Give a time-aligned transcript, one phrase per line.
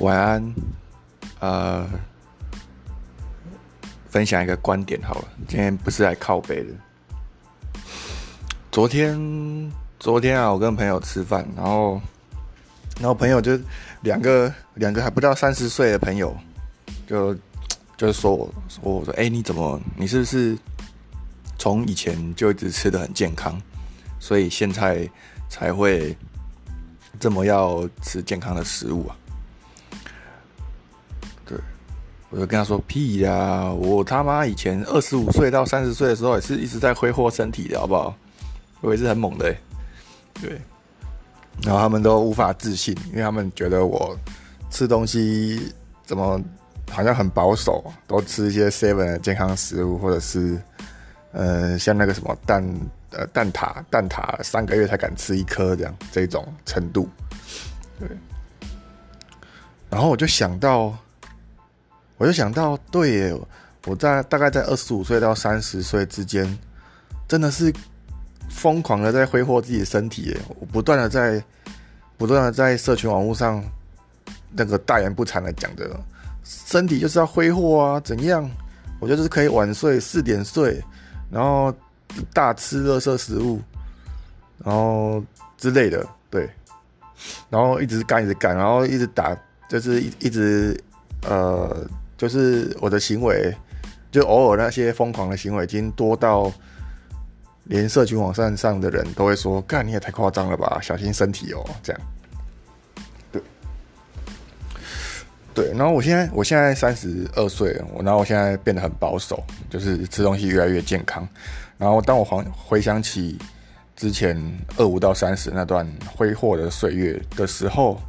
[0.00, 0.54] 晚安，
[1.38, 1.88] 呃，
[4.08, 5.28] 分享一个观点好了。
[5.46, 6.70] 今天不是来靠背的。
[8.72, 12.00] 昨天，昨天啊，我跟朋友吃饭，然后，
[12.96, 13.56] 然后朋友就
[14.00, 16.36] 两个两个还不到三十岁的朋友，
[17.06, 17.32] 就
[17.96, 20.58] 就是说我说我说哎，你怎么你是不是
[21.56, 23.56] 从以前就一直吃的很健康，
[24.18, 25.08] 所以现在
[25.48, 26.16] 才会
[27.20, 29.16] 这么要吃健康的食物啊？
[32.34, 33.70] 我就跟他说：“屁呀！
[33.72, 38.12] 我他妈以前二十五岁到三十岁的时候，也是一直在挥霍身体的，好不好？
[38.80, 39.54] 我也是很猛的，
[40.42, 40.60] 对。
[41.62, 44.18] 然后他们都无法自信，因为他们觉得我
[44.68, 45.72] 吃东西
[46.04, 46.42] 怎么
[46.90, 50.60] 好像很保守，都吃一些 seven 的健康食物，或者是
[51.30, 52.68] 呃像那个什么蛋
[53.12, 57.08] 呃蛋挞蛋挞，三个月才敢吃一颗这样这种程度，
[58.00, 58.08] 对。
[59.88, 60.92] 然后我就想到。”
[62.24, 63.38] 我就想到，对，
[63.84, 66.58] 我在大概在二十五岁到三十岁之间，
[67.28, 67.70] 真的是
[68.48, 71.44] 疯狂的在挥霍自己的身体，我不断的在
[72.16, 73.62] 不断的在社群网络上
[74.52, 75.86] 那个大言不惭的讲着，
[76.44, 78.50] 身体就是要挥霍啊，怎样？
[79.00, 80.82] 我就是可以晚睡四点睡，
[81.30, 81.70] 然后
[82.32, 83.60] 大吃热色食物，
[84.64, 85.22] 然后
[85.58, 86.48] 之类的，对，
[87.50, 89.36] 然后一直干一直干，然后一直打，
[89.68, 90.82] 就是一一直
[91.28, 91.86] 呃。
[92.16, 93.52] 就是我的行为，
[94.10, 96.52] 就偶尔那些疯狂的行为，已经多到
[97.64, 102.02] 连社群网站上的人都会说：“干你也太夸张了吧，小心身体哦。”这样，
[103.32, 103.42] 对，
[105.52, 105.72] 对。
[105.72, 111.26] 然后我现在，我现在三十二岁，我然后我现在变得很保守，就是吃东西越来越健康。
[111.76, 113.36] 然后当我回回想起
[113.96, 114.40] 之前
[114.76, 115.84] 二五到三十那段
[116.14, 118.00] 挥霍的岁月的时候。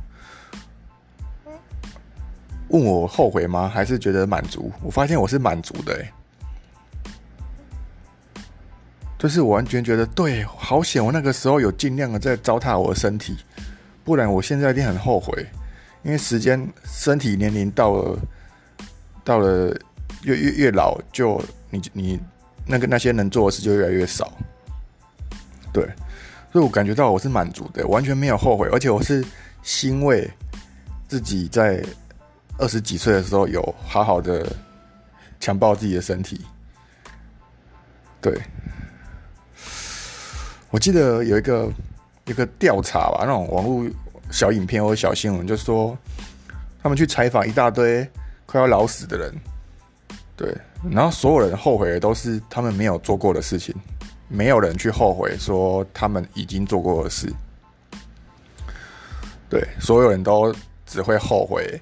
[2.70, 3.70] 问我后悔吗？
[3.70, 4.72] 还是觉得满足？
[4.82, 6.12] 我发现我是满足的，哎，
[9.20, 11.04] 就是我完全觉得对，好险！
[11.04, 13.38] 我那个时候有尽量的在糟蹋我的身体，
[14.04, 15.46] 不然我现在一定很后悔。
[16.04, 18.20] 因为时间、身体年龄到了，
[19.24, 19.76] 到了
[20.24, 22.20] 越越越老，就你你
[22.66, 24.32] 那个那些能做的事就越来越少。
[25.72, 25.84] 对，
[26.52, 29.24] 所以我感觉到我是满足的，完全没有后悔，而且我是
[29.62, 30.30] 欣慰
[31.08, 31.84] 自己在。
[32.58, 34.46] 二十几岁的时候，有好好的
[35.40, 36.40] 强暴自己的身体。
[38.22, 38.42] 对，
[40.70, 41.70] 我记得有一个
[42.26, 43.86] 一个调查吧，那种网络
[44.32, 45.98] 小影片或小新闻，就说
[46.82, 48.10] 他们去采访一大堆
[48.46, 49.34] 快要老死的人，
[50.36, 50.58] 对，
[50.90, 53.76] 然后所有人后悔的都是他们没有做过的事情，
[54.28, 57.32] 没有人去后悔说他们已经做过的事。
[59.50, 60.56] 对，所有人都
[60.86, 61.80] 只会后悔。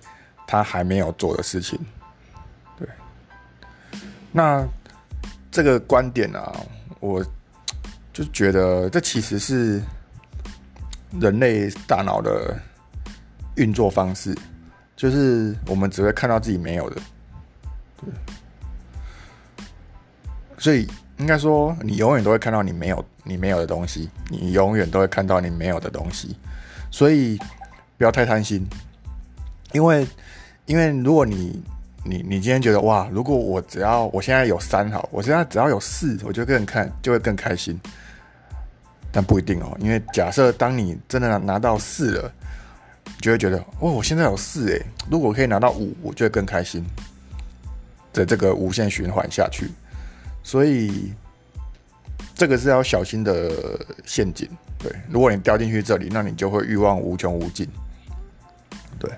[0.53, 1.79] 他还没有做的事情，
[2.77, 2.87] 对。
[4.31, 4.63] 那
[5.49, 6.55] 这个观点啊，
[6.99, 7.25] 我
[8.13, 9.81] 就觉得这其实是
[11.19, 12.55] 人类大脑的
[13.55, 14.37] 运作方式，
[14.95, 17.01] 就是我们只会看到自己没有的，
[17.97, 18.13] 对。
[20.59, 20.87] 所以
[21.17, 26.37] 应该说，你永远都会看到你没有你没有的东西，你永远都会看到你没有的东西，
[26.91, 27.39] 所以
[27.97, 28.63] 不要太贪心。
[29.71, 30.05] 因为，
[30.65, 31.61] 因为如果你，
[32.05, 37.79] 你，你今天觉得哇，如果我只要我现在有三好，我现在只要有四，我就更看就会更开心。
[39.11, 42.31] 但不一定哦，因为假设当你真的拿拿到四了，
[43.05, 46.83] 你就会觉得哦，我现在有四诶，如果可以拿到五，我就会更开心。
[48.11, 49.69] 在这个无限循环下去，
[50.43, 51.11] 所以
[52.35, 53.51] 这个是要小心的
[54.05, 54.47] 陷阱。
[54.77, 57.67] 对，如果你掉进去这里，那你就会欲望无穷无尽。
[58.99, 59.11] 对。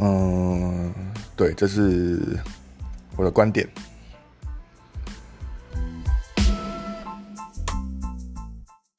[0.00, 0.92] 嗯，
[1.34, 2.38] 对，这是
[3.16, 3.66] 我的观点。